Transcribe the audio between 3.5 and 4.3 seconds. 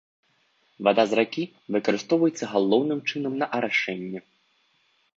арашэнне.